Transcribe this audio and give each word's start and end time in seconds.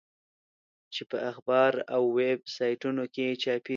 چې 0.93 1.01
په 1.09 1.17
اخبار 1.31 1.73
او 1.95 2.01
ویب 2.17 2.41
سایټونو 2.55 3.03
کې 3.13 3.25
چاپېږي. 3.41 3.69